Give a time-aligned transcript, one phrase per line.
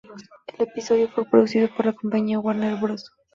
[0.57, 3.13] El episodio fue producido por la compañía Warner Bros.